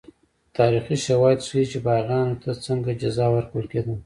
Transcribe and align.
تاریخي 0.57 0.95
شواهد 1.05 1.39
ښيي 1.47 1.63
چې 1.71 1.77
باغیانو 1.85 2.39
ته 2.43 2.49
څنګه 2.65 2.91
جزا 3.01 3.25
ورکول 3.35 3.65
کېده. 3.71 3.93